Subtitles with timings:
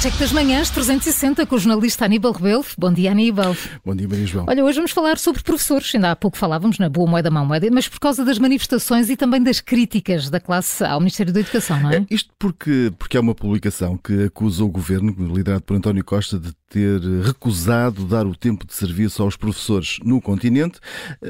[0.00, 2.64] Cheque das Manhãs 360 com o jornalista Aníbal Rebelo.
[2.78, 3.56] Bom dia, Aníbal.
[3.84, 4.46] Bom dia, Maria João.
[4.48, 5.92] Olha, hoje vamos falar sobre professores.
[5.92, 9.16] Ainda há pouco falávamos na boa moeda, má moeda, mas por causa das manifestações e
[9.16, 11.96] também das críticas da classe ao Ministério da Educação, não é?
[11.96, 16.38] é isto porque, porque é uma publicação que acusa o governo, liderado por António Costa,
[16.38, 20.78] de ter recusado dar o tempo de serviço aos professores no continente,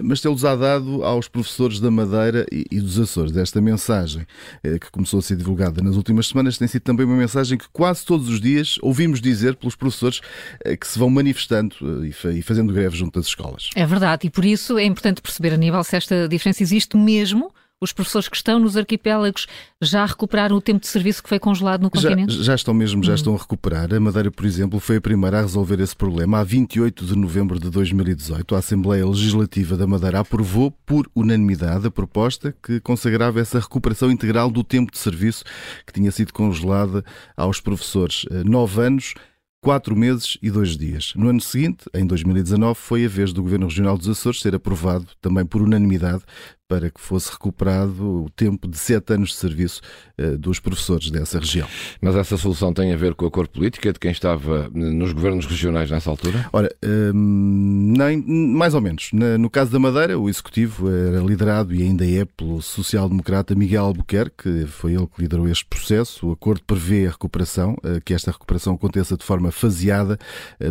[0.03, 3.37] mas tê-los dado aos professores da Madeira e dos Açores.
[3.37, 4.27] Esta mensagem,
[4.65, 7.69] eh, que começou a ser divulgada nas últimas semanas, tem sido também uma mensagem que
[7.73, 10.21] quase todos os dias ouvimos dizer pelos professores
[10.65, 13.71] eh, que se vão manifestando eh, e fazendo greve junto das escolas.
[13.77, 17.93] É verdade, e por isso é importante perceber, Aníbal, se esta diferença existe mesmo os
[17.93, 19.47] professores que estão nos arquipélagos
[19.81, 22.37] já recuperaram o tempo de serviço que foi congelado no continente?
[22.37, 23.15] Já, já estão mesmo, já hum.
[23.15, 23.93] estão a recuperar.
[23.95, 26.41] A Madeira, por exemplo, foi a primeira a resolver esse problema.
[26.41, 31.91] A 28 de novembro de 2018, a Assembleia Legislativa da Madeira aprovou por unanimidade a
[31.91, 35.45] proposta que consagrava essa recuperação integral do tempo de serviço
[35.87, 37.05] que tinha sido congelada
[37.37, 38.25] aos professores.
[38.31, 39.15] Eh, nove anos
[39.61, 41.13] quatro meses e dois dias.
[41.17, 45.07] No ano seguinte, em 2019, foi a vez do Governo Regional dos Açores ser aprovado,
[45.21, 46.23] também por unanimidade,
[46.69, 49.81] para que fosse recuperado o tempo de sete anos de serviço
[50.21, 51.67] uh, dos professores dessa região.
[51.99, 55.47] Mas essa solução tem a ver com a cor política de quem estava nos governos
[55.47, 56.47] regionais nessa altura?
[56.53, 59.11] Ora, hum, nem, mais ou menos.
[59.13, 64.67] no caso da Madeira, o Executivo era liderado e ainda é pelo social-democrata Miguel Albuquerque,
[64.67, 66.29] foi ele que liderou este processo.
[66.29, 70.19] O acordo prevê a recuperação, uh, que esta recuperação aconteça de forma faseada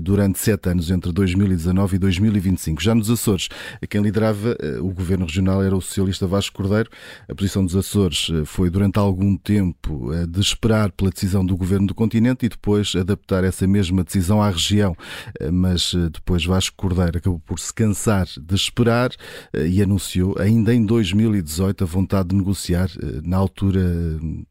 [0.03, 2.83] durante sete anos, entre 2019 e 2025.
[2.83, 3.49] Já nos Açores,
[3.89, 6.89] quem liderava o governo regional era o socialista Vasco Cordeiro.
[7.27, 11.55] A posição dos Açores eh, foi durante algum tempo eh, de esperar pela decisão do
[11.55, 14.95] governo do continente e depois adaptar essa mesma decisão à região.
[15.39, 19.11] Eh, mas depois Vasco Cordeiro acabou por se cansar de esperar
[19.53, 22.89] e anunciou ainda em 2018 a vontade de negociar,
[23.23, 23.81] na altura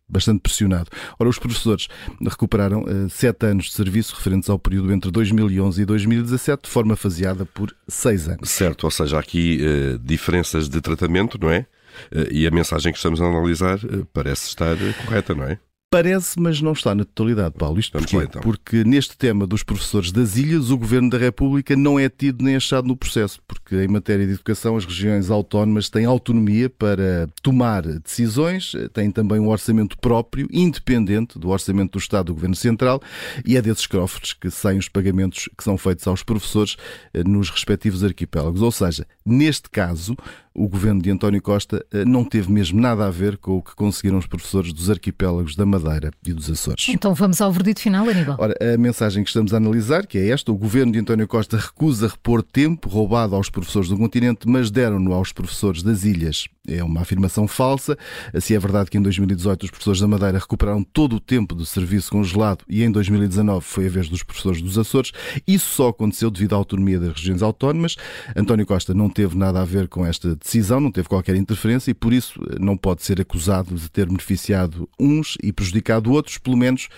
[0.08, 0.88] bastante pressionado.
[1.18, 1.88] Ora, os professores
[2.20, 7.44] recuperaram sete anos de serviço referentes ao período entre 2011 e 2017 de forma faseada
[7.44, 8.48] por seis anos.
[8.48, 9.60] Certo, ou seja, aqui
[10.02, 11.66] diferenças de tratamento não é?
[12.12, 15.58] Eh, e a mensagem que estamos a analisar eh, parece estar correta, não é?
[15.96, 17.80] Parece, mas não está na totalidade, Paulo.
[17.80, 18.16] Isto porquê?
[18.16, 18.42] Então.
[18.42, 22.54] Porque neste tema dos professores das ilhas, o Governo da República não é tido nem
[22.54, 27.80] achado no processo, porque em matéria de educação as regiões autónomas têm autonomia para tomar
[27.80, 33.00] decisões, têm também um orçamento próprio, independente do orçamento do Estado do Governo Central,
[33.42, 36.76] e é desses cofres que saem os pagamentos que são feitos aos professores
[37.14, 38.60] eh, nos respectivos arquipélagos.
[38.60, 40.14] Ou seja, neste caso,
[40.52, 43.74] o governo de António Costa eh, não teve mesmo nada a ver com o que
[43.74, 45.85] conseguiram os professores dos arquipélagos da Madeira
[46.26, 46.86] e dos Açores.
[46.88, 48.36] Então vamos ao verdito final, Aníbal.
[48.38, 51.56] Ora, a mensagem que estamos a analisar, que é esta, o governo de António Costa
[51.56, 56.46] recusa repor tempo roubado aos professores do continente, mas deram-no aos professores das ilhas.
[56.68, 57.96] É uma afirmação falsa.
[58.40, 61.64] Se é verdade que em 2018 os professores da Madeira recuperaram todo o tempo do
[61.64, 65.12] serviço congelado e em 2019 foi a vez dos professores dos Açores,
[65.46, 67.96] isso só aconteceu devido à autonomia das regiões autónomas.
[68.34, 71.94] António Costa não teve nada a ver com esta decisão, não teve qualquer interferência e
[71.94, 76.88] por isso não pode ser acusado de ter beneficiado uns e prejudicado outros, pelo menos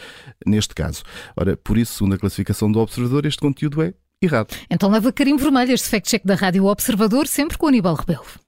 [0.47, 1.03] neste caso.
[1.37, 4.55] Ora, por isso, segundo a classificação do Observador, este conteúdo é errado.
[4.71, 8.48] Então leva carimbo vermelho este fact-check da Rádio Observador, sempre com Aníbal Rebelo.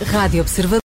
[0.00, 0.70] Rádio Observador.